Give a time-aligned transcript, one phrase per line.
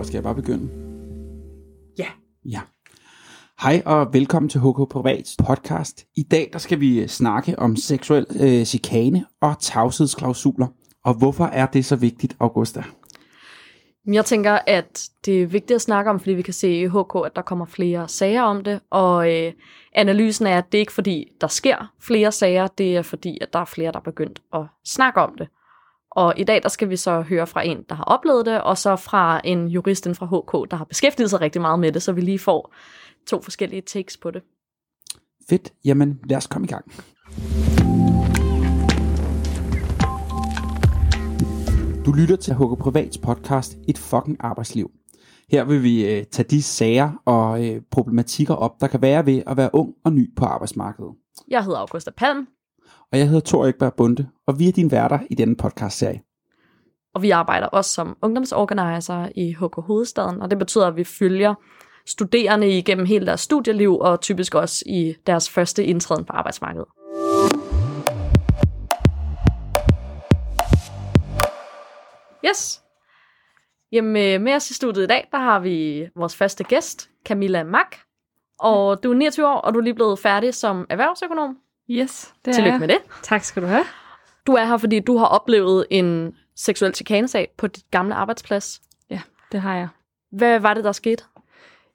[0.00, 0.68] tror, skal jeg bare begynde?
[1.98, 2.06] Ja.
[2.44, 2.60] Ja.
[3.62, 6.06] Hej og velkommen til HK Privats podcast.
[6.16, 10.66] I dag der skal vi snakke om seksuel øh, chikane og tavshedsklausuler.
[11.04, 12.84] Og hvorfor er det så vigtigt, Augusta?
[14.06, 17.14] Jeg tænker, at det er vigtigt at snakke om, fordi vi kan se i HK,
[17.26, 19.52] at der kommer flere sager om det, og øh,
[19.94, 23.52] analysen er, at det er ikke fordi, der sker flere sager, det er fordi, at
[23.52, 25.48] der er flere, der er begyndt at snakke om det.
[26.10, 28.78] Og i dag, der skal vi så høre fra en, der har oplevet det, og
[28.78, 32.12] så fra en jurist fra HK, der har beskæftiget sig rigtig meget med det, så
[32.12, 32.74] vi lige får
[33.26, 34.42] to forskellige takes på det.
[35.48, 35.72] Fedt.
[35.84, 36.84] Jamen, lad os komme i gang.
[42.06, 44.90] Du lytter til HK Privats podcast Et fucking arbejdsliv.
[45.50, 49.42] Her vil vi øh, tage de sager og øh, problematikker op, der kan være ved
[49.46, 51.12] at være ung og ny på arbejdsmarkedet.
[51.48, 52.46] Jeg hedder Augusta Palm,
[53.12, 56.20] og jeg hedder Thor Ekberg Bunde, og vi er dine værter i denne podcastserie.
[57.14, 61.54] og vi arbejder også som ungdomsorganiser i HK Hovedstaden, og det betyder, at vi følger
[62.06, 66.86] studerende igennem hele deres studieliv, og typisk også i deres første indtræden på arbejdsmarkedet.
[72.48, 72.82] Yes.
[73.92, 77.64] Jamen, øh, med os i studiet i dag, der har vi vores første gæst, Camilla
[77.64, 78.00] Mack.
[78.60, 81.56] Og du er 29 år, og du er lige blevet færdig som erhvervsøkonom.
[81.90, 82.98] Yes, det Tillykke er med det.
[83.22, 83.84] Tak skal du have.
[84.46, 88.80] Du er her, fordi du har oplevet en seksuel chikanesag på dit gamle arbejdsplads.
[89.10, 89.20] Ja,
[89.52, 89.88] det har jeg.
[90.30, 91.24] Hvad var det, der skete?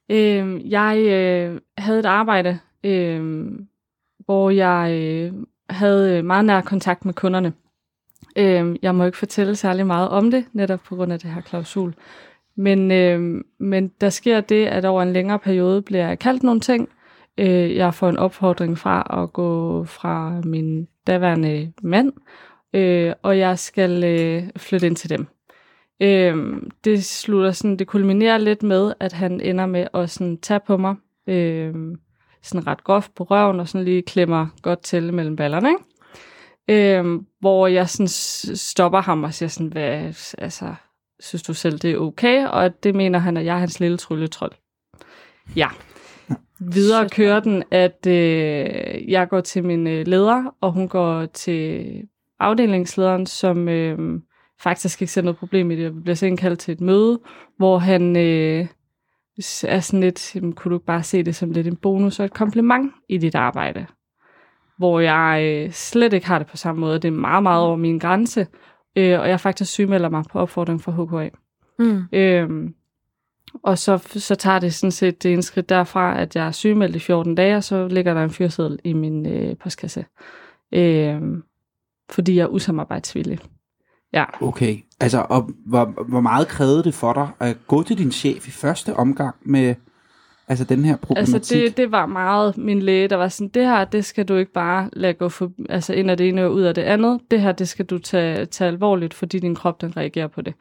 [0.08, 3.46] Øhm, jeg øh, havde et arbejde, øh,
[4.18, 5.32] hvor jeg øh,
[5.70, 7.52] havde meget nær kontakt med kunderne.
[8.36, 11.40] Øh, jeg må ikke fortælle særlig meget om det, netop på grund af det her
[11.40, 11.94] klausul.
[12.56, 16.60] Men, øh, men der sker det, at over en længere periode bliver jeg kaldt nogle
[16.60, 16.88] ting.
[17.38, 22.12] Øh, jeg får en opfordring fra at gå fra min daværende mand,
[22.74, 25.26] øh, og jeg skal øh, flytte ind til dem.
[26.02, 30.60] Øh, det slutter sådan, det kulminerer lidt med, at han ender med at sådan tage
[30.66, 30.96] på mig,
[31.26, 31.74] øh,
[32.42, 35.82] sådan ret groft på røven, og sådan lige klemmer godt til mellem ballerne, ikke?
[36.68, 38.08] Øh, hvor jeg sådan
[38.56, 40.74] stopper ham og siger sådan, hvad, altså,
[41.20, 42.46] synes du selv, det er okay?
[42.46, 44.52] Og det mener han, at jeg er hans lille trylletrold.
[45.56, 45.68] Ja.
[46.58, 52.02] Videre kører den, at øh, jeg går til min øh, leder, og hun går til
[52.40, 54.20] afdelingslederen, som øh,
[54.60, 55.96] faktisk ikke ser noget problem i det.
[55.96, 57.20] Vi bliver så indkaldt til et møde,
[57.56, 58.66] hvor han øh,
[59.64, 62.24] er sådan lidt, jamen, kunne du ikke bare se det som lidt en bonus og
[62.24, 63.86] et kompliment i dit arbejde?
[64.78, 66.98] Hvor jeg øh, slet ikke har det på samme måde.
[66.98, 68.46] Det er meget, meget over min grænse.
[68.96, 71.28] Øh, og jeg faktisk sygemelder mig på opfordring fra HKA.
[71.78, 72.02] Mm.
[72.12, 72.74] Øhm,
[73.62, 76.98] og så, så tager det sådan set det skridt derfra, at jeg er sygemeldt i
[76.98, 80.04] 14 dage, og så ligger der en fyreseddel i min øh, postkasse.
[80.72, 81.42] Øhm,
[82.10, 83.38] fordi jeg er usamarbejdsvillig.
[84.12, 84.24] Ja.
[84.42, 88.48] Okay, altså, og hvor, hvor meget krævede det for dig at gå til din chef
[88.48, 89.74] i første omgang med
[90.48, 91.34] altså den her problematik?
[91.34, 94.36] Altså det, det var meget min læge, der var sådan, det her, det skal du
[94.36, 97.20] ikke bare lade gå for, altså ind af det ene og ud af det andet.
[97.30, 100.54] Det her, det skal du tage, tage alvorligt, fordi din krop, den reagerer på det.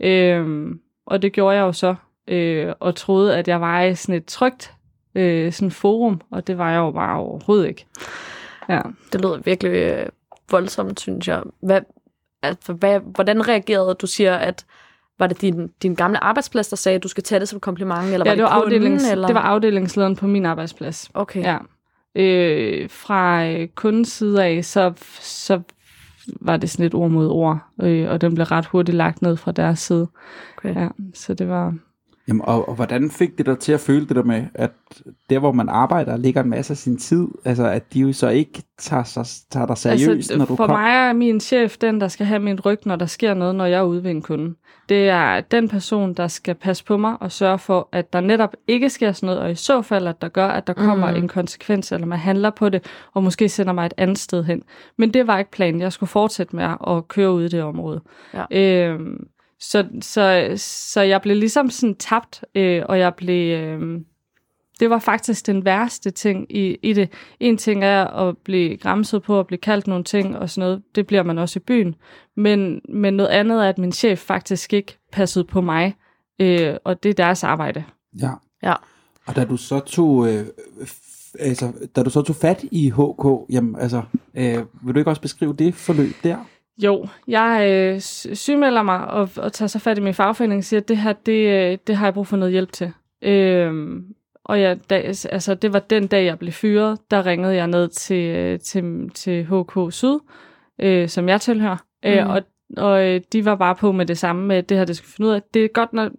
[0.00, 1.94] Øhm, og det gjorde jeg jo så,
[2.28, 4.74] øh, og troede, at jeg var i sådan et trygt
[5.14, 7.86] øh, sådan forum, og det var jeg jo bare overhovedet ikke.
[8.68, 8.80] Ja.
[9.12, 10.06] Det lyder virkelig øh,
[10.50, 11.42] voldsomt, synes jeg.
[11.62, 11.80] Hvad,
[12.42, 14.06] altså, hvad, hvordan reagerede du?
[14.06, 14.66] siger, at
[15.18, 18.04] var det din, din gamle arbejdsplads, der sagde, at du skal tage det som kompliment,
[18.04, 19.26] eller ja, var det, var kunden, afdelings, eller?
[19.26, 21.10] det var afdelingslederen på min arbejdsplads.
[21.14, 21.42] Okay.
[21.42, 21.58] Ja.
[22.14, 25.60] Øh, fra øh, kundens side af, så, så
[26.40, 29.36] var det sådan lidt ord mod ord, øh, og den blev ret hurtigt lagt ned
[29.36, 30.08] fra deres side.
[30.58, 30.74] Okay.
[30.74, 31.74] Ja, så det var...
[32.30, 34.70] Jamen, og, og hvordan fik det dig til at føle det der med, at
[35.30, 38.28] der hvor man arbejder, ligger en masse af sin tid, altså at de jo så
[38.28, 40.80] ikke tager, sig, tager dig seriøst, altså, når du for kommer?
[40.80, 43.64] mig er min chef den, der skal have min ryg, når der sker noget, når
[43.64, 44.54] jeg er ude ved en kunde.
[44.88, 48.54] Det er den person, der skal passe på mig og sørge for, at der netop
[48.68, 51.16] ikke sker sådan noget, og i så fald, at der gør, at der kommer Mhm.
[51.16, 54.62] en konsekvens, eller man handler på det, og måske sender mig et andet sted hen.
[54.98, 55.80] Men det var ikke planen.
[55.80, 58.00] Jeg skulle fortsætte med at køre ud i det område.
[58.34, 58.44] Ja.
[58.60, 59.26] Øhm,
[59.60, 63.58] så, så, så jeg blev ligesom sådan tabt, øh, og jeg blev...
[63.58, 64.00] Øh,
[64.80, 67.12] det var faktisk den værste ting i, i det.
[67.40, 70.82] En ting er at blive græmset på at blive kaldt nogle ting og sådan noget.
[70.94, 71.94] Det bliver man også i byen.
[72.36, 75.96] Men, men noget andet er, at min chef faktisk ikke passede på mig.
[76.38, 77.84] Øh, og det er deres arbejde.
[78.20, 78.30] Ja.
[78.62, 78.74] Ja.
[79.26, 80.46] Og da du så tog, øh,
[81.38, 84.02] altså, da du så tog fat i HK, jamen altså,
[84.34, 86.36] øh, vil du ikke også beskrive det forløb der?
[86.82, 90.64] Jo, jeg øh, sy- sygemelder mig og, og tager så fat i min fagforening og
[90.64, 92.92] siger, at det her, det, øh, det har jeg brug for noget hjælp til.
[93.22, 94.02] Øh,
[94.44, 94.94] og jeg, da,
[95.30, 96.98] altså, det var den dag, jeg blev fyret.
[97.10, 100.18] Der ringede jeg ned til, øh, til, til HK Syd,
[100.78, 101.76] øh, som jeg tilhører.
[102.04, 102.10] Mm.
[102.10, 102.42] Øh, og
[102.76, 105.28] og øh, de var bare på med det samme med, det her, det skal finde
[105.28, 105.42] ud af.
[105.54, 106.10] Det er godt, når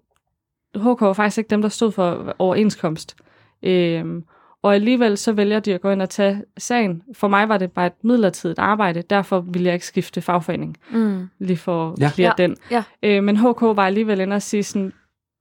[0.75, 3.15] HK var faktisk ikke dem, der stod for overenskomst.
[3.63, 4.23] Øhm,
[4.63, 7.03] og alligevel så vælger de at gå ind og tage sagen.
[7.13, 11.27] For mig var det bare et midlertidigt arbejde, derfor ville jeg ikke skifte fagforening, Mm.
[11.39, 12.05] lige for Ja.
[12.05, 12.31] at Ja.
[12.37, 12.55] den.
[12.71, 12.83] Ja.
[13.03, 14.93] Øh, men HK var alligevel inde og sige sådan,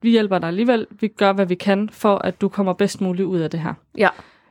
[0.02, 3.26] vi hjælper dig alligevel, vi gør, hvad vi kan, for at du kommer bedst muligt
[3.26, 3.74] ud af det her.
[3.98, 4.08] Ja.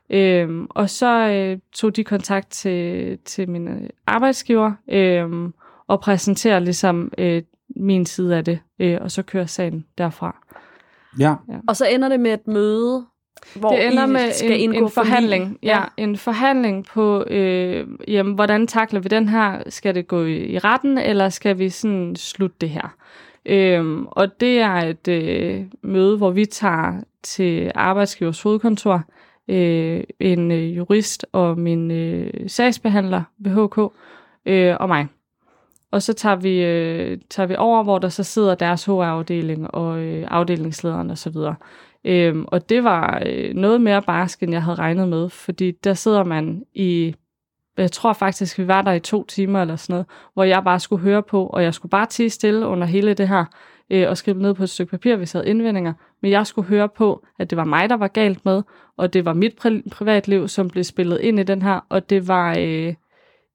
[0.10, 5.54] Øhm, og så øh, tog de kontakt til, til min øh, arbejdsgiver øhm,
[5.88, 7.44] og præsenterer ligesom øh,
[7.75, 10.36] min side af det, øh, og så kører sagen derfra.
[11.19, 11.36] Ja.
[11.68, 13.06] Og så ender det med et møde,
[13.56, 15.44] hvor det ender I med skal en, indgå en forhandling.
[15.44, 15.59] forlig.
[15.63, 19.63] Ja, en forhandling på, øh, jamen, hvordan takler vi den her?
[19.69, 22.95] Skal det gå i, i retten, eller skal vi sådan slutte det her?
[23.45, 26.94] Øhm, og det er et øh, møde, hvor vi tager
[27.24, 29.03] til arbejdsgivers hovedkontor,
[29.47, 33.94] øh, en øh, jurist og min øh, sagsbehandler ved HK
[34.45, 35.07] øh, og mig.
[35.91, 40.00] Og så tager vi, øh, tager vi over, hvor der så sidder deres HR-afdeling og
[40.00, 41.36] øh, afdelingslederen osv.
[42.06, 45.94] Øhm, og det var øh, noget mere barsk, end jeg havde regnet med, fordi der
[45.94, 47.16] sidder man i,
[47.78, 50.80] jeg tror faktisk, vi var der i to timer eller sådan noget, hvor jeg bare
[50.80, 53.46] skulle høre på, og jeg skulle bare tige stille under hele det her,
[53.90, 56.68] øh, og skrive ned på et stykke papir, hvis jeg havde indvendinger, men jeg skulle
[56.68, 58.62] høre på, at det var mig, der var galt med,
[58.98, 62.28] og det var mit pri- privatliv, som blev spillet ind i den her, og det
[62.28, 62.94] var, øh,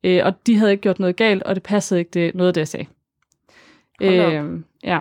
[0.05, 2.61] øh, og de havde ikke gjort noget galt, og det passede ikke det, noget, det
[2.61, 2.87] jeg sagde.
[4.03, 5.01] Øh, ja.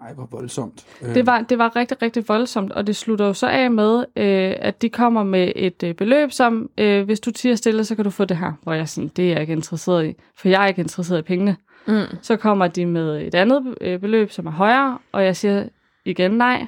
[0.00, 0.86] Ej, hvor voldsomt.
[1.00, 4.54] Det var, det var rigtig, rigtig voldsomt, og det slutter jo så af med, øh,
[4.58, 8.04] at de kommer med et øh, beløb, som øh, hvis du tiger stille, så kan
[8.04, 8.52] du få det her.
[8.62, 11.22] Hvor jeg sådan, det er jeg ikke interesseret i, for jeg er ikke interesseret i
[11.22, 11.56] pengene.
[11.86, 12.02] Mm.
[12.22, 15.68] Så kommer de med et andet øh, beløb, som er højere, og jeg siger
[16.04, 16.66] igen nej.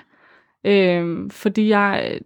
[0.65, 2.21] Øh, fordi jeg,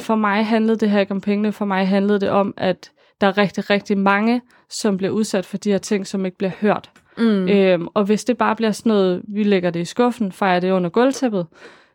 [0.00, 2.90] for mig handlede det her ikke om pengene, for mig handlede det om, at
[3.20, 4.40] der er rigtig, rigtig mange,
[4.70, 6.90] som bliver udsat for de her ting, som ikke bliver hørt.
[7.18, 7.48] Mm.
[7.48, 10.70] Øhm, og hvis det bare bliver sådan noget, vi lægger det i skuffen, fejrer det
[10.70, 11.46] under gulvtæppet,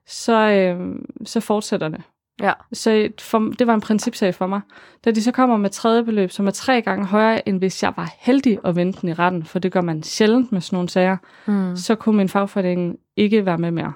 [0.07, 2.01] så, øhm, så fortsætter det.
[2.41, 2.51] Ja.
[2.73, 4.61] Så for, det var en principsag for mig.
[5.05, 7.93] Da de så kommer med tredje beløb, som er tre gange højere, end hvis jeg
[7.97, 10.89] var heldig at vente den i retten, for det gør man sjældent med sådan nogle
[10.89, 11.17] sager,
[11.47, 11.75] Mm.
[11.75, 13.93] så kunne min fagforening ikke være med mere.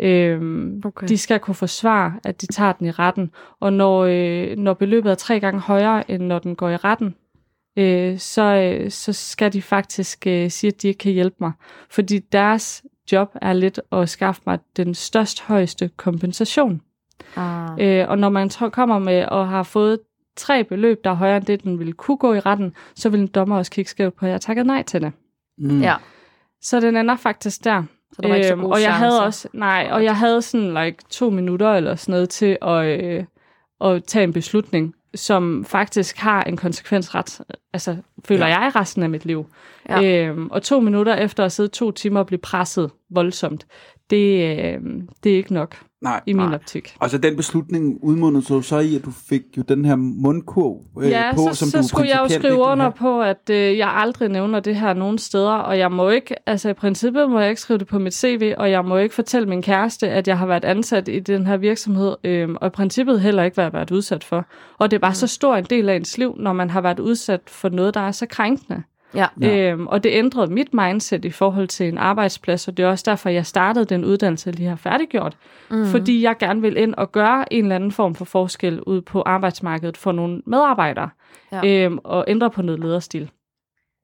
[0.00, 1.06] Øhm, Okay.
[1.08, 3.30] De skal kunne forsvare, at de tager den i retten.
[3.60, 7.14] Og når, øh, når beløbet er tre gange højere, end når den går i retten,
[7.76, 11.52] øh, så, øh, så skal de faktisk øh, sige, at de ikke kan hjælpe mig.
[11.90, 16.80] Fordi deres job er lidt at skaffe mig den størst højeste kompensation.
[17.36, 17.68] Ah.
[17.78, 19.98] Øh, og når man kommer med og har fået
[20.36, 23.20] tre beløb, der er højere end det, den ville kunne gå i retten, så vil
[23.20, 25.12] en dommer også kigge skævt på, at jeg takker nej til det.
[25.58, 25.80] Mm.
[25.80, 25.94] Ja.
[26.62, 27.82] Så den ender faktisk der.
[28.12, 28.98] Så der var ikke så Øhm, gode og jeg chancer.
[29.06, 33.00] havde også, nej, og jeg havde sådan like to minutter eller sådan noget til at,
[33.04, 33.24] øh,
[33.80, 37.40] at tage en beslutning, som faktisk har en konsekvens ret,
[37.72, 38.52] altså føler Ja.
[38.52, 38.60] ja.
[38.60, 39.46] jeg resten af mit liv.
[39.88, 40.26] Ja.
[40.28, 43.66] Øhm, og to minutter efter at sidde to timer og blive presset voldsomt,
[44.10, 44.80] det, øh,
[45.24, 46.20] det er ikke nok Nej.
[46.26, 46.54] i min Nej.
[46.54, 46.96] optik.
[47.00, 50.84] Og så den beslutning udmundede så, så i, at du fik jo den her mundkurv
[51.02, 53.78] øh, ja, på, så, som så du skulle jeg jo skrive under på, at øh,
[53.78, 57.40] jeg aldrig nævner det her nogen steder, og jeg må ikke, altså i princippet må
[57.40, 60.28] jeg ikke skrive det på mit CV, og jeg må ikke fortælle min kæreste, at
[60.28, 63.72] jeg har været ansat i den her virksomhed, øh, og i princippet heller ikke været,
[63.72, 64.46] været udsat for.
[64.78, 65.14] Og det er bare mm.
[65.14, 68.00] så stor en del af ens liv, når man har været udsat for noget, der
[68.00, 68.82] er så krænkende.
[69.14, 69.26] Ja.
[69.42, 73.04] Øhm, og det ændrede mit mindset i forhold til en arbejdsplads, og det er også
[73.06, 75.36] derfor, jeg startede den uddannelse, jeg lige har færdiggjort.
[75.70, 75.86] Mm.
[75.86, 79.22] Fordi jeg gerne vil ind og gøre en eller anden form for forskel ud på
[79.26, 81.10] arbejdsmarkedet for nogle medarbejdere,
[81.52, 81.84] Ja.
[81.84, 83.30] øhm, og ændre på noget lederstil.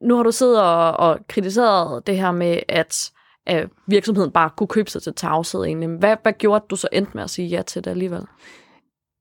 [0.01, 3.11] Nu har du siddet og, og kritiseret det her med, at,
[3.45, 5.89] at virksomheden bare kunne købe sig til tavshed egentlig.
[5.89, 8.21] Hvad, hvad gjorde at du så endte med at sige ja til det alligevel?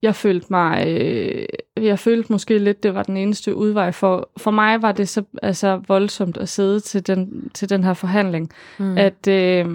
[0.03, 1.47] Jeg følte mig, øh,
[1.87, 3.91] jeg følte måske lidt, det var den eneste udvej.
[3.93, 7.95] For, for mig var det så altså, voldsomt at sidde til den, til den her
[7.95, 8.99] forhandling, Mm.
[8.99, 9.67] at øh,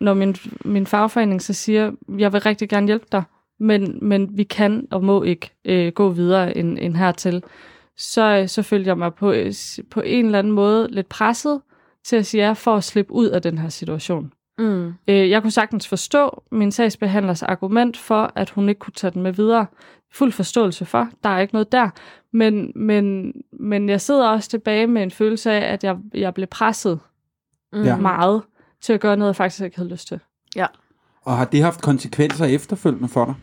[0.00, 3.22] når min, min fagforening så siger, jeg vil rigtig gerne hjælpe dig,
[3.60, 7.42] men, men vi kan og må ikke øh, gå videre end, end hertil,
[7.96, 9.52] så, så følte jeg mig på, øh,
[9.90, 11.60] på en eller anden måde lidt presset
[12.04, 14.32] til at sige ja, for at slippe ud af den her situation.
[14.60, 14.94] Mm.
[15.08, 19.22] Øh, jeg kunne sagtens forstå min sagsbehandlers argument for, at hun ikke kunne tage den
[19.22, 19.66] med videre.
[20.12, 21.90] Fuld forståelse for, der er ikke noget der.
[22.32, 26.46] Men, men, men jeg sidder også tilbage med en følelse af, at jeg, jeg blev
[26.46, 27.00] presset
[27.72, 27.82] Mm.
[27.82, 27.96] Ja.
[27.96, 28.42] meget
[28.80, 30.20] til at gøre noget, jeg faktisk ikke havde lyst til.
[31.22, 33.34] Og har det haft konsekvenser efterfølgende for dig?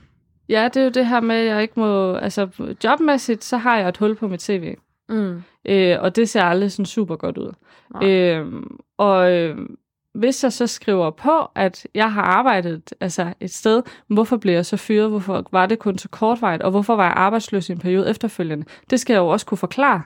[0.49, 2.13] Ja, det er jo det her med, at jeg ikke må...
[2.13, 4.75] Altså, jobmæssigt, så har jeg et hul på mit CV.
[5.09, 5.43] Mm.
[5.65, 7.53] Øh, og det ser aldrig sådan super godt ud.
[7.93, 8.09] Nej.
[8.09, 8.53] Øh,
[8.97, 9.57] og øh,
[10.17, 14.65] hvis jeg så skriver på, at jeg har arbejdet altså et sted, hvorfor blev jeg
[14.65, 15.09] så fyret?
[15.09, 16.63] Hvorfor var det kun så kortvarigt?
[16.63, 18.65] Og hvorfor var jeg arbejdsløs i en periode efterfølgende?
[18.89, 20.01] Det skal jeg jo også kunne forklare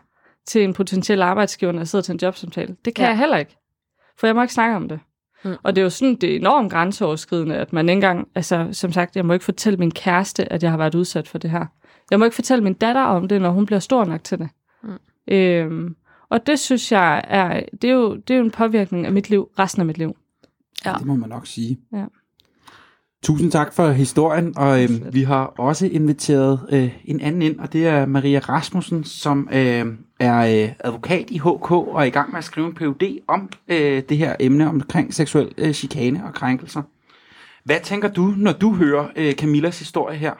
[0.48, 2.76] til en potentiel arbejdsgiver, når jeg sidder til en jobsamtale.
[2.86, 3.10] Det kan Ja.
[3.10, 3.58] jeg heller ikke.
[4.20, 5.00] For jeg må ikke snakke om det.
[5.44, 5.54] Mm.
[5.64, 8.92] Og det er jo sådan, det er enormt grænseoverskridende, at man ikke engang, altså som
[8.92, 11.66] sagt, jeg må ikke fortælle min kæreste, at jeg har været udsat for det her.
[12.12, 14.50] Jeg må ikke fortælle min datter om det, når hun bliver stor nok til det.
[14.84, 15.34] Mm.
[15.34, 15.96] Øhm,
[16.32, 19.30] og det synes jeg er, det er, jo, det er jo en påvirkning af mit
[19.30, 20.18] liv, resten af mit liv.
[20.86, 20.94] Ja.
[20.94, 21.80] Det må man nok sige.
[21.94, 22.06] Ja.
[23.24, 27.74] Tusind tak for historien, og øh, vi har også inviteret øh, en anden ind, og
[27.74, 29.86] det er Maria Rasmussen, som øh,
[30.20, 33.50] er øh, advokat i HK og er i gang med at skrive en PhD om
[33.68, 36.82] øh, det her emne omkring seksuel øh, chikane og krænkelser.
[37.64, 40.34] Hvad tænker du, når du hører øh, Camillas historie her?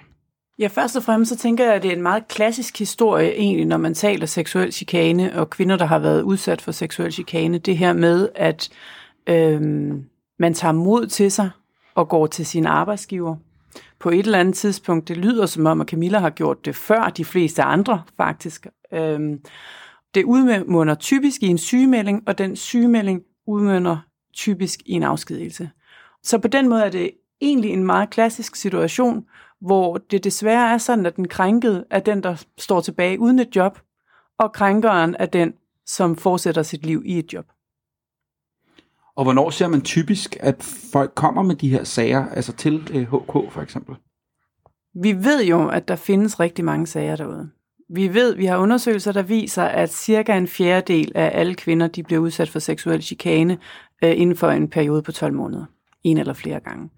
[0.62, 3.66] Ja, først og fremmest så tænker jeg, at det er en meget klassisk historie egentlig,
[3.66, 7.58] når man taler seksuel chikane og kvinder, der har været udsat for seksuel chikane.
[7.58, 8.70] Det her med, at
[9.28, 10.06] øhm,
[10.40, 11.50] man tager mod til sig
[11.96, 13.36] og går til sin arbejdsgiver.
[14.00, 17.12] På et eller andet tidspunkt, det lyder som om, at Camilla har gjort det før
[17.18, 18.68] de fleste andre faktisk.
[18.94, 19.40] Øhm,
[20.16, 23.98] det udmunder typisk i en sygemelding, og den sygemelding udmunder
[24.34, 25.70] typisk i en afskedelse.
[26.24, 29.26] Så på den måde er det egentlig en meget klassisk situation,
[29.62, 33.56] hvor det desværre er sådan, at den krænkede er den, der står tilbage uden et
[33.56, 33.80] job,
[34.38, 35.54] og krænkeren er den,
[35.86, 37.46] som fortsætter sit liv i et job.
[39.16, 43.02] Og hvornår ser man typisk, at folk kommer med de her sager, altså til øh,
[43.02, 43.96] HK for eksempel?
[44.94, 47.50] Vi ved jo, at der findes rigtig mange sager derude.
[47.90, 52.04] Vi ved, vi har undersøgelser, der viser, at cirka en fjerdedel af alle kvinder, de
[52.04, 53.58] bliver udsat for seksuel chikane
[54.04, 55.66] øh, inden for en periode på 12 måneder.
[56.04, 56.90] En eller flere gange.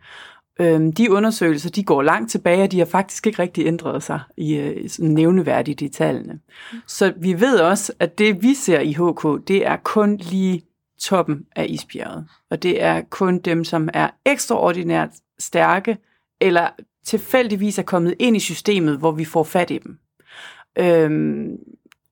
[0.60, 4.19] Øhm, de undersøgelser, de går langt tilbage, og de har faktisk ikke rigtig ændret sig
[4.38, 6.39] i øh, nævneværdigt i tallene.
[6.88, 10.62] Så vi ved også, at det vi ser i HK, det er kun lige
[11.00, 12.27] toppen af isbjerget.
[12.50, 15.98] Og det er kun dem, som er ekstraordinært stærke,
[16.41, 16.69] eller
[17.05, 19.98] tilfældigvis er kommet ind i systemet, hvor vi får fat i dem.
[20.77, 21.57] Øhm,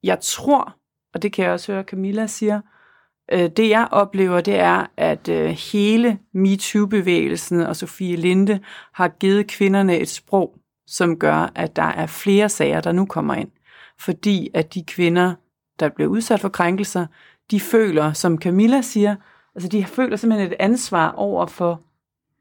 [0.04, 0.76] jeg tror,
[1.14, 2.62] og det kan jeg også høre Camilla siger,
[3.32, 8.60] øh, det jeg oplever, det er, at øh, hele MeToo-bevægelsen og Sofie Linde
[8.94, 10.56] har givet kvinderne et sprog,
[10.88, 13.52] som gør, at der er flere sager, der nu kommer ind.
[14.00, 15.34] Fordi at de kvinder,
[15.80, 17.06] der bliver udsat for krænkelser,
[17.52, 19.16] de føler, som Camilla siger,
[19.56, 21.82] altså de føler simpelthen et ansvar over for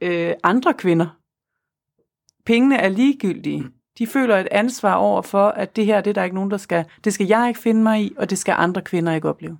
[0.00, 1.06] øh, andre kvinder.
[2.46, 3.64] Pengene er ligegyldige.
[3.98, 6.56] De føler et ansvar over for, at det her, det er der ikke nogen, der
[6.56, 9.58] skal, det skal jeg ikke finde mig i, og det skal andre kvinder ikke opleve.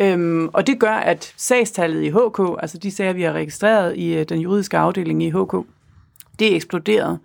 [0.00, 4.14] Øhm, og det gør, at sagstallet i HK, altså de sager, vi har registreret i
[4.14, 5.66] øh, den juridiske afdeling i HK,
[6.38, 7.18] det er eksploderet.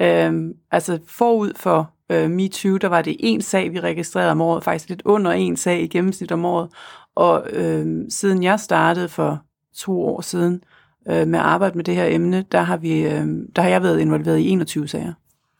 [0.00, 4.64] Øhm, altså forud for øh, MeToo, der var det en sag, vi registrerede om året,
[4.64, 6.68] faktisk lidt under en sag i gennemsnit om året.
[7.14, 9.42] Og øh, siden jeg startede for
[9.76, 10.62] to år siden
[11.08, 13.26] øh, med at arbejde med det her emne, der har, vi, øh,
[13.56, 15.12] der har jeg været involveret i 21 sager.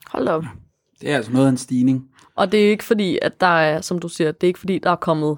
[0.07, 0.43] Hold op.
[1.01, 2.09] Det er altså noget af en stigning.
[2.35, 4.79] Og det er ikke fordi, at der er, som du siger, det er ikke fordi,
[4.79, 5.37] der er kommet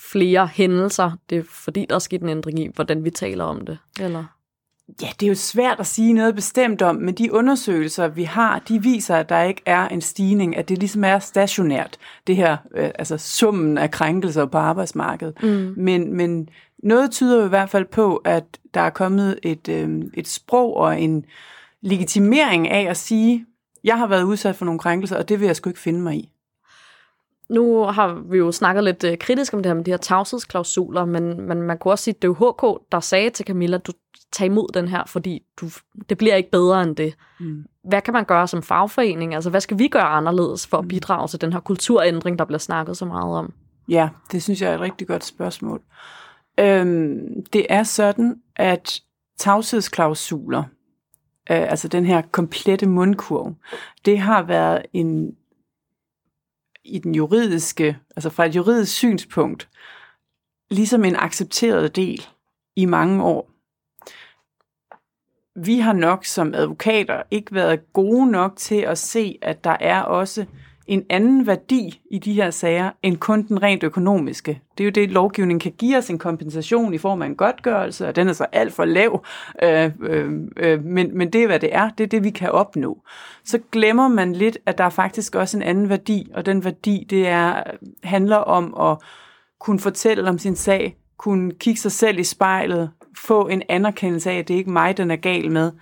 [0.00, 1.10] flere hændelser.
[1.30, 3.78] Det er fordi, der er sket en ændring i, hvordan vi taler om det.
[4.00, 4.24] Eller?
[5.02, 8.58] Ja, det er jo svært at sige noget bestemt om, men de undersøgelser, vi har,
[8.58, 12.56] de viser, at der ikke er en stigning, at det ligesom er stationært, det her,
[12.76, 15.42] øh, altså summen af krænkelser på arbejdsmarkedet.
[15.42, 15.74] Mm.
[15.76, 16.48] Men, men
[16.82, 20.76] noget tyder jo i hvert fald på, at der er kommet et, øh, et sprog
[20.76, 21.24] og en
[21.80, 23.46] legitimering af at sige,
[23.84, 26.16] jeg har været udsat for nogle krænkelser, og det vil jeg sgu ikke finde mig
[26.16, 26.30] i.
[27.50, 31.04] Nu har vi jo snakket lidt øh, kritisk om det her med de her tavshedsklausuler,
[31.04, 33.78] men, men man kunne også sige, at det er jo HK, der sagde til Camilla,
[33.78, 33.92] du
[34.32, 35.66] tager imod den her, fordi du,
[36.08, 37.14] det bliver ikke bedre end det.
[37.40, 37.64] Mm.
[37.84, 39.34] Hvad kan man gøre som fagforening?
[39.34, 40.88] Altså, hvad skal vi gøre anderledes for at mm.
[40.88, 43.52] bidrage til den her kulturændring, der bliver snakket så meget om?
[43.88, 45.80] Ja, det synes jeg er et rigtig godt spørgsmål.
[46.60, 49.00] Øhm, det er sådan, at
[49.38, 50.62] tavshedsklausuler,
[51.50, 53.54] øh, altså den her komplette mundkurv,
[54.04, 55.30] det har været en
[56.90, 59.68] i den juridiske, altså fra et juridisk synspunkt,
[60.70, 62.26] ligesom en accepteret del
[62.76, 63.50] i mange år.
[65.56, 70.02] Vi har nok som advokater ikke været gode nok til at se, at der er
[70.02, 70.46] også
[70.90, 74.60] en anden værdi i de her sager, end kun den rent økonomiske.
[74.78, 78.08] Det er jo det, lovgivningen kan give os en kompensation i form af en godtgørelse,
[78.08, 79.24] og den er så alt for lav,
[79.62, 81.90] øh, øh, øh, men, men det er, hvad det er.
[81.90, 83.02] Det er det, vi kan opnå.
[83.44, 87.06] Så glemmer man lidt, at der er faktisk også en anden værdi, og den værdi,
[87.10, 87.62] det er,
[88.02, 88.96] handler om at
[89.60, 94.38] kunne fortælle om sin sag, kunne kigge sig selv i spejlet, få en anerkendelse af,
[94.38, 95.72] at det er ikke mig, den er gal med,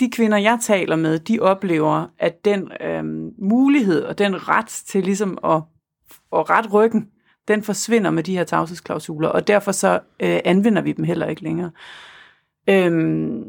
[0.00, 3.04] de kvinder, jeg taler med, de oplever, at den øh,
[3.38, 5.62] mulighed og den ret til ligesom at,
[6.32, 7.08] at ret ryggen,
[7.48, 11.42] den forsvinder med de her tavshedsklausuler, og derfor så øh, anvender vi dem heller ikke
[11.42, 11.70] længere.
[12.68, 13.44] Øhm,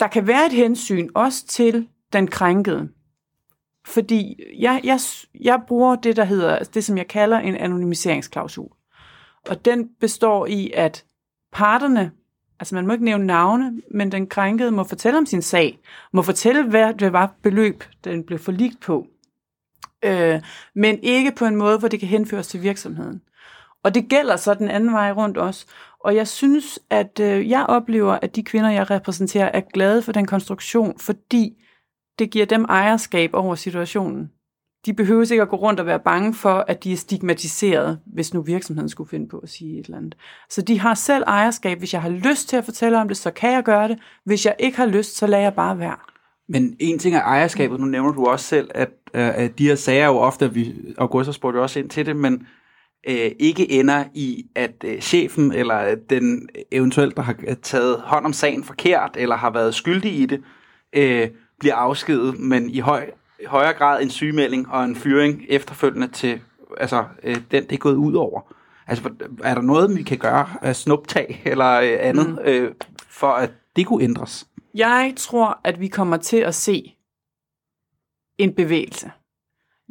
[0.00, 2.88] der kan være et hensyn også til den krænkede,
[3.86, 5.00] fordi jeg, jeg,
[5.40, 8.68] jeg bruger det, der hedder, det som jeg kalder en anonymiseringsklausul.
[9.48, 11.04] Og den består i, at
[11.52, 12.12] parterne,
[12.60, 15.78] altså man må ikke nævne navne, men den krænkede må fortælle om sin sag,
[16.12, 19.06] må fortælle, hvad det var beløb, den blev forligt på,
[20.04, 20.40] øh,
[20.74, 23.22] men ikke på en måde, hvor det kan henføres til virksomheden.
[23.82, 25.66] Og det gælder så den anden vej rundt også.
[26.00, 30.12] Og jeg synes, at øh, jeg oplever, at de kvinder, jeg repræsenterer, er glade for
[30.12, 31.62] den konstruktion, fordi
[32.18, 34.30] det giver dem ejerskab over situationen.
[34.86, 38.34] De behøver ikke at gå rundt og være bange for, at de er stigmatiseret, hvis
[38.34, 40.16] nu virksomheden skulle finde på at sige et eller andet.
[40.48, 41.78] Så de har selv ejerskab.
[41.78, 43.98] Hvis jeg har lyst til at fortælle om det, så kan jeg gøre det.
[44.24, 45.96] Hvis jeg ikke har lyst, så lader jeg bare være.
[46.48, 47.80] Men en ting er ejerskabet.
[47.80, 51.32] Nu nævner du også selv, at, øh, at de her sager jo ofte, vi, Augusta
[51.32, 52.46] spurgte også ind til det, men
[53.08, 58.32] øh, ikke ender i, at øh, chefen eller den eventuelt, der har taget hånd om
[58.32, 60.42] sagen forkert, eller har været skyldig i det,
[60.96, 61.28] øh,
[61.60, 63.10] bliver afskedet, men i høj,
[63.46, 66.40] højere grad en sygemelding og en fyring efterfølgende til
[66.76, 68.40] altså, øh, den, det er gået ud over.
[68.86, 69.10] Altså,
[69.44, 72.38] er der noget, vi kan gøre snuptag eller øh, andet, mm.
[72.44, 72.74] øh,
[73.08, 74.46] for at det kunne ændres?
[74.74, 76.96] Jeg tror, at vi kommer til at se
[78.38, 79.10] en bevægelse.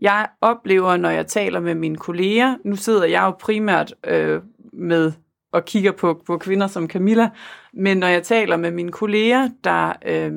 [0.01, 4.41] Jeg oplever, når jeg taler med mine kolleger, nu sidder jeg jo primært øh,
[4.73, 5.11] med
[5.51, 7.29] og kigger på, på kvinder som Camilla,
[7.73, 10.33] men når jeg taler med mine kolleger, der øh,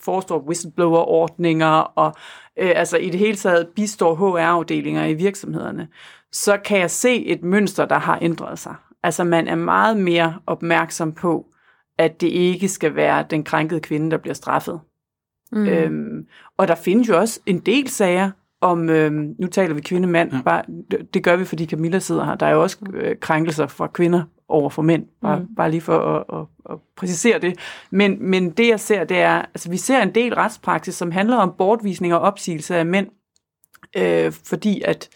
[0.00, 2.14] forestår whistleblower-ordninger og
[2.58, 5.88] øh, altså i det hele taget bistår HR-afdelinger i virksomhederne,
[6.32, 8.74] så kan jeg se et mønster, der har ændret sig.
[9.02, 11.46] Altså man er meget mere opmærksom på,
[11.98, 14.80] at det ikke skal være den krænkede kvinde, der bliver straffet.
[15.52, 15.66] Mm.
[15.66, 16.26] Øhm,
[16.56, 20.42] og der findes jo også en del sager, om, øh, nu taler vi kvinde-mand, ja.
[20.42, 22.34] bare, det, det gør vi, fordi Camilla sidder her.
[22.34, 25.54] Der er jo også øh, krænkelser fra kvinder over for mænd, bare, mm.
[25.54, 27.58] bare lige for at, at, at præcisere det.
[27.90, 31.36] Men, men det jeg ser, det er, altså vi ser en del retspraksis, som handler
[31.36, 33.08] om bortvisning og opsigelse af mænd,
[33.96, 35.08] øh, fordi at,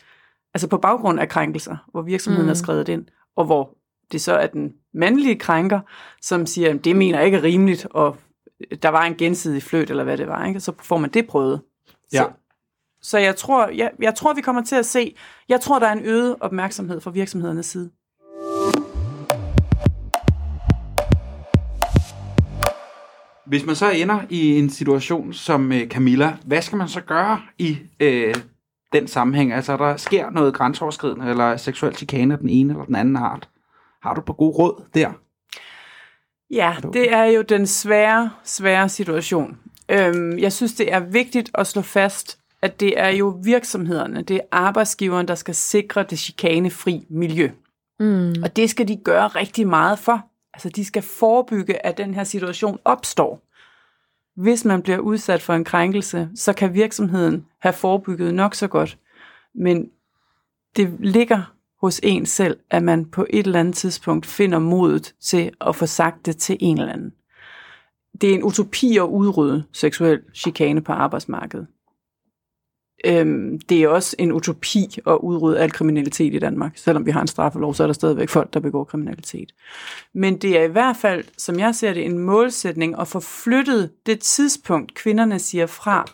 [0.54, 2.50] altså på baggrund af krænkelser, hvor virksomheden mm.
[2.50, 3.04] er skrevet ind,
[3.36, 3.76] og hvor
[4.12, 5.80] det så er den mandlige krænker,
[6.22, 8.16] som siger, det mener jeg ikke er rimeligt, og
[8.82, 10.60] der var en gensidig fløt, eller hvad det var, ikke?
[10.60, 11.60] så får man det prøvet.
[12.12, 12.22] Ja.
[12.22, 12.30] Så,
[13.02, 15.14] så jeg tror, jeg, jeg tror, vi kommer til at se,
[15.48, 17.90] jeg tror, der er en øget opmærksomhed fra virksomhedernes side.
[23.52, 27.40] Hvis man så ender i en situation som øh, Camilla, hvad skal man så gøre
[27.58, 28.34] i øh,
[28.92, 29.52] den sammenhæng?
[29.52, 33.48] Altså, der sker noget grænseoverskridende, eller seksuel chikane af den ene eller den anden art.
[34.02, 35.10] Har du på god råd der?
[36.50, 39.58] Ja, det er jo den svære, svære situation.
[39.88, 44.36] Øhm, jeg synes, det er vigtigt at slå fast, at det er jo virksomhederne, det
[44.36, 47.50] er arbejdsgiveren, der skal sikre det chikanefri miljø.
[48.00, 48.34] Mm.
[48.42, 50.31] Og det skal de gøre rigtig meget for.
[50.54, 53.42] Altså, de skal forebygge, at den her situation opstår.
[54.36, 58.98] Hvis man bliver udsat for en krænkelse, så kan virksomheden have forebygget nok så godt.
[59.54, 59.90] Men
[60.76, 65.50] det ligger hos en selv, at man på et eller andet tidspunkt finder modet til
[65.60, 67.12] at få sagt det til en eller anden.
[68.20, 71.66] Det er en utopi at udrydde seksuel chikane på arbejdsmarkedet.
[73.04, 76.72] Øhm, det er også en utopi at udrydde al kriminalitet i Danmark.
[76.76, 79.54] Selvom vi har en straffelov, så er der stadigvæk folk, der begår kriminalitet.
[80.14, 83.90] Men det er i hvert fald, som jeg ser det, en målsætning at få flyttet
[84.06, 86.04] det tidspunkt, kvinderne siger fra,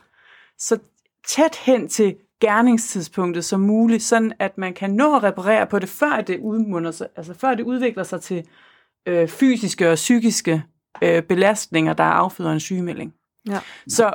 [0.58, 0.78] så
[1.26, 5.88] tæt hen til gerningstidspunktet som muligt, sådan at man kan nå at reparere på det,
[5.88, 8.44] før det udmunder sig, altså før det udvikler sig til
[9.06, 10.62] øh, fysiske og psykiske
[11.02, 13.14] øh, belastninger, der afføder en sygemelding.
[13.48, 13.58] Ja.
[13.88, 14.14] Så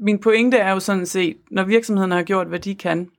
[0.00, 3.10] min pointe er jo sådan set, når virksomhederne har gjort, hvad de kan,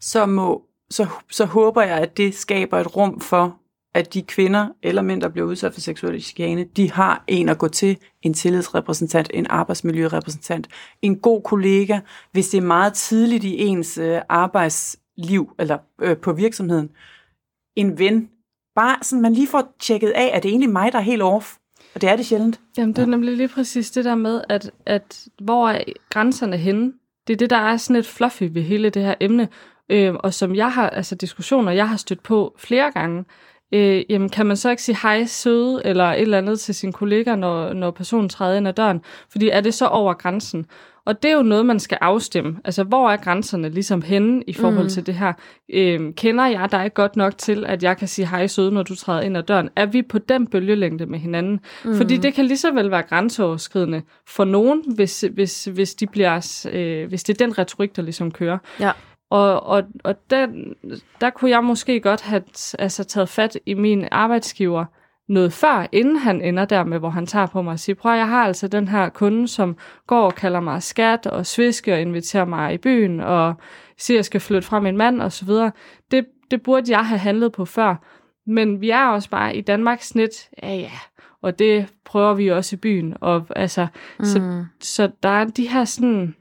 [0.00, 3.60] så, må, så, så håber jeg, at det skaber et rum for,
[3.94, 7.58] at de kvinder eller mænd, der bliver udsat for seksuel chikane, de har en at
[7.58, 10.68] gå til, en tillidsrepræsentant, en arbejdsmiljørepræsentant,
[11.02, 12.00] en god kollega,
[12.32, 16.90] hvis det er meget tidligt i ens øh, arbejdsliv eller øh, på virksomheden.
[17.76, 18.30] En ven.
[18.74, 21.56] Bare sådan, man lige får tjekket af, at det egentlig mig, der er helt off.
[21.94, 22.60] Og det er det sjældent.
[22.78, 26.92] Jamen, det er nemlig lige præcis det der med, at, at hvor er grænserne henne?
[27.26, 29.48] Det er det, der er sådan et fluffy ved hele det her emne.
[29.88, 33.24] Øh, og som jeg har, altså diskussioner, jeg har stødt på flere gange,
[33.72, 36.92] øh, jamen kan man så ikke sige hej søde eller et eller andet til sin
[36.92, 39.00] kollega, når, når personen træder ind ad døren?
[39.30, 40.66] Fordi er det så over grænsen?
[41.06, 42.56] Og det er jo noget, man skal afstemme.
[42.64, 44.88] Altså, hvor er grænserne ligesom henne i forhold mm.
[44.88, 45.32] til det her?
[45.72, 48.94] Øhm, kender jeg dig godt nok til, at jeg kan sige hej søde, når du
[48.94, 49.70] træder ind ad døren?
[49.76, 51.60] Er vi på den bølgelængde med hinanden?
[51.84, 51.96] Mm.
[51.96, 56.64] Fordi det kan lige så vel være grænseoverskridende for nogen, hvis, hvis, hvis, de bliver,
[56.72, 58.58] øh, hvis det er den retorik, der ligesom kører.
[58.80, 58.90] Ja.
[59.30, 60.74] Og, og, og den,
[61.20, 62.42] der kunne jeg måske godt have
[62.78, 64.84] altså, taget fat i min arbejdsgiver
[65.30, 68.16] noget før, inden han ender der med, hvor han tager på mig og siger, prøv
[68.16, 72.00] jeg har altså den her kunde, som går og kalder mig skat og sviske og
[72.00, 73.54] inviterer mig i byen og
[73.98, 75.72] siger, at jeg skal flytte fra min mand og så videre.
[76.10, 77.96] Det, det burde jeg have handlet på før.
[78.46, 80.90] Men vi er også bare i Danmarks snit, ja ja,
[81.42, 83.16] og det prøver vi også i byen.
[83.20, 83.86] Og, altså,
[84.18, 84.24] mm.
[84.24, 86.34] så, så der er de her sådan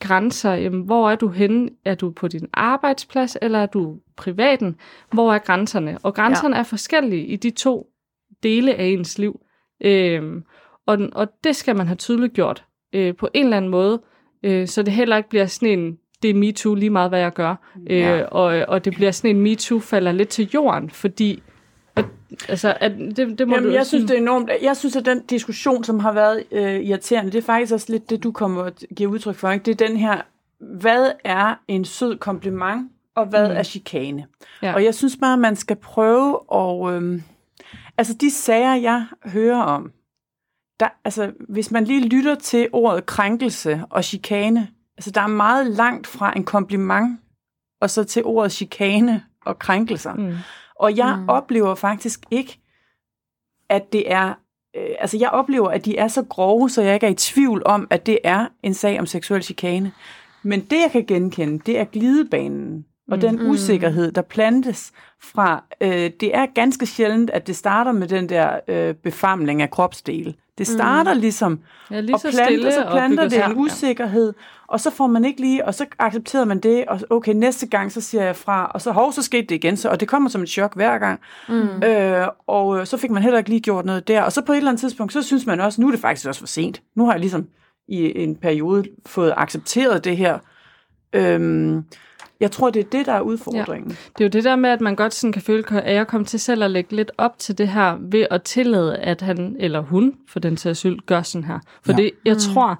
[0.00, 0.52] grænser.
[0.52, 1.70] Jamen, hvor er du henne?
[1.84, 4.76] Er du på din arbejdsplads, eller er du privaten?
[5.12, 5.98] Hvor er grænserne?
[6.02, 6.60] Og grænserne ja.
[6.60, 7.91] er forskellige i de to
[8.42, 9.40] dele af ens liv.
[9.84, 10.44] Øhm,
[10.86, 14.02] og, og det skal man have tydeligt gjort øh, på en eller anden måde,
[14.42, 17.32] øh, så det heller ikke bliver sådan en, det er MeToo lige meget, hvad jeg
[17.32, 17.54] gør.
[17.90, 18.24] Øh, ja.
[18.24, 21.42] og, og det bliver sådan en MeToo falder lidt til jorden, fordi
[21.96, 22.04] at,
[22.48, 24.50] altså, at det, det må Jamen, du jeg synes, det er enormt.
[24.62, 28.10] Jeg synes, at den diskussion, som har været øh, irriterende, det er faktisk også lidt
[28.10, 29.50] det, du kommer og giver udtryk for.
[29.50, 29.64] Ikke?
[29.64, 30.20] Det er den her,
[30.58, 33.56] hvad er en sød kompliment, og hvad mm.
[33.56, 34.26] er chikane?
[34.62, 34.74] Ja.
[34.74, 37.02] Og jeg synes bare, man skal prøve at...
[37.02, 37.20] Øh,
[37.98, 39.92] altså, de sager, jeg hører om,
[40.80, 45.66] der, altså, hvis man lige lytter til ordet krænkelse og chikane, altså, der er meget
[45.66, 47.20] langt fra en kompliment,
[47.80, 50.14] og så til ordet chikane og krænkelser.
[50.14, 50.34] Mm.
[50.74, 51.28] Og jeg mm.
[51.28, 52.60] oplever faktisk ikke,
[53.68, 54.34] at det er...
[54.76, 57.62] Øh, altså, jeg oplever, at de er så grove, så jeg ikke er i tvivl
[57.64, 59.92] om, at det er en sag om seksuel chikane.
[60.42, 63.50] Men det, jeg kan genkende, det er glidebanen og den mm.
[63.50, 65.64] usikkerhed, der plantes fra...
[65.80, 70.34] Øh, det er ganske sjældent, at det starter med den der øh, befamling af kropsdele.
[70.58, 71.20] Det starter mm.
[71.20, 74.32] ligesom ja, lige og så planter, stille så planter og det en usikkerhed,
[74.66, 77.92] og så får man ikke lige, og så accepterer man det, og okay, næste gang,
[77.92, 80.30] så siger jeg fra, og så hov, så skete det igen, så, og det kommer
[80.30, 81.20] som et chok hver gang.
[81.48, 81.82] Mm.
[81.82, 84.52] Øh, og øh, så fik man heller ikke lige gjort noget der, og så på
[84.52, 86.82] et eller andet tidspunkt, så synes man også, nu er det faktisk også for sent.
[86.94, 87.46] Nu har jeg ligesom
[87.88, 90.38] i en periode fået accepteret det her.
[91.12, 91.84] Øhm,
[92.42, 93.90] jeg tror, det er det, der er udfordringen.
[93.90, 93.96] Ja.
[94.18, 96.26] Det er jo det der med, at man godt sådan kan føle, at jeg kommer
[96.26, 99.80] til selv at lægge lidt op til det her, ved at tillade, at han, eller
[99.80, 101.58] hun, for den sags skyld, gør sådan her.
[101.84, 101.96] For ja.
[101.96, 102.38] det, jeg mm.
[102.38, 102.78] tror,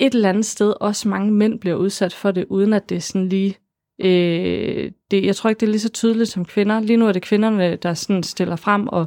[0.00, 3.00] et eller andet sted, også mange mænd bliver udsat for det, uden at det er
[3.00, 3.56] sådan lige...
[4.00, 6.80] Øh, det, jeg tror ikke, det er lige så tydeligt som kvinder.
[6.80, 9.06] Lige nu er det kvinderne, der sådan stiller frem og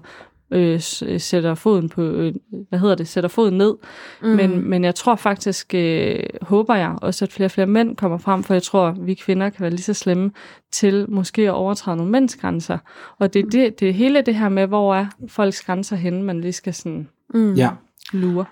[0.51, 0.79] øh,
[1.19, 2.33] sætter foden på, øh,
[2.69, 3.75] hvad hedder det, sætter foden ned.
[4.21, 4.27] Mm.
[4.27, 8.17] Men, men jeg tror faktisk, øh, håber jeg også, at flere og flere mænd kommer
[8.17, 10.31] frem, for jeg tror, at vi kvinder kan være lige så slemme
[10.71, 12.77] til måske at overtræde nogle mænds grænser.
[13.19, 16.41] Og det er det, det hele det her med, hvor er folks grænser henne, man
[16.41, 17.53] lige skal sådan mm.
[17.53, 17.69] ja.
[18.13, 18.45] lure.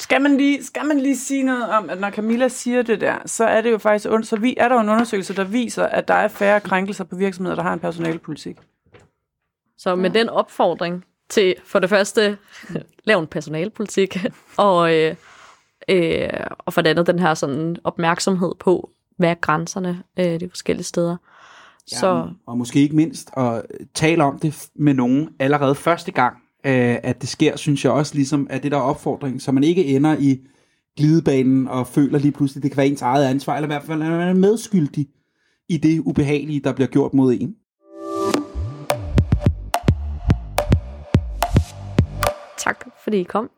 [0.00, 3.14] Skal man, lige, skal man lige sige noget om, at når Camilla siger det der,
[3.26, 6.08] så er det jo faktisk, så vi, er der jo en undersøgelse, der viser, at
[6.08, 8.56] der er færre krænkelser på virksomheder, der har en personalpolitik.
[9.78, 10.18] Så med ja.
[10.18, 12.38] den opfordring til for det første,
[13.04, 14.16] lave en personalpolitik,
[14.56, 15.14] og, øh,
[15.88, 20.48] øh, og for det andet den her sådan opmærksomhed på, hvad er grænserne øh, de
[20.48, 21.16] forskellige steder.
[21.92, 22.28] Ja, så...
[22.46, 23.62] Og måske ikke mindst at
[23.94, 28.14] tale om det med nogen allerede første gang, øh, at det sker, synes jeg også
[28.14, 30.40] ligesom, at det der er opfordring, så man ikke ender i
[30.96, 34.02] glidebanen og føler lige pludselig, det kan være ens eget ansvar, eller i hvert fald,
[34.02, 35.06] at man er medskyldig
[35.68, 37.56] i det ubehagelige, der bliver gjort mod en.
[43.04, 43.50] Fordi I kom.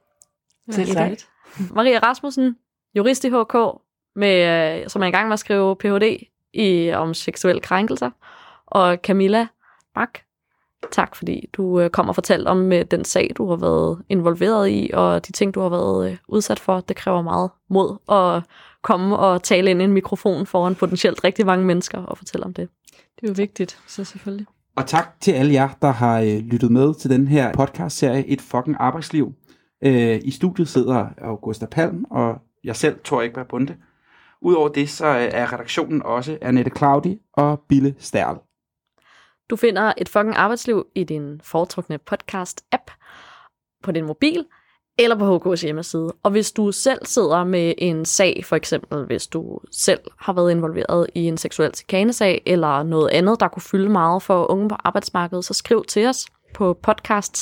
[0.72, 1.10] Til tak.
[1.76, 2.56] Maria Rasmussen,
[2.96, 3.56] jurist i HK,
[4.16, 6.18] med, øh, som er i gang med at skrive Ph.D.
[6.52, 8.10] I, om seksuelle krænkelser.
[8.66, 9.46] Og Camilla
[9.94, 10.18] Bak,
[10.90, 14.70] tak fordi du øh, kom og fortalte om øh, den sag, du har været involveret
[14.70, 16.80] i, og de ting, du har været udsat for.
[16.80, 18.42] Det kræver meget mod at
[18.82, 22.54] komme og tale ind i en mikrofon foran potentielt rigtig mange mennesker og fortælle om
[22.54, 22.68] det.
[23.16, 24.46] Det er jo vigtigt, så selvfølgelig.
[24.76, 28.40] Og tak til alle jer, der har øh, lyttet med til den her podcast-serie, Et
[28.40, 29.32] fucking arbejdsliv.
[29.84, 33.76] Øh, I studiet sidder Augusta Palm og jeg selv, tror ikke være Bunde.
[34.40, 38.38] Udover det, så øh, er redaktionen også Annette Claudi og Bille Sterl.
[39.50, 42.86] Du finder Et fucking arbejdsliv i din foretrukne podcast-app
[43.82, 44.44] på din mobil,
[44.98, 46.12] eller på HK's hjemmeside.
[46.22, 50.50] Og hvis du selv sidder med en sag, for eksempel hvis du selv har været
[50.50, 54.76] involveret i en seksuel chikanesag, eller noget andet, der kunne fylde meget for unge på
[54.84, 57.36] arbejdsmarkedet, så skriv til os på podcast